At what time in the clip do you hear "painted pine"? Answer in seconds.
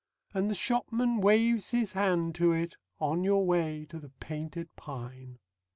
4.09-5.37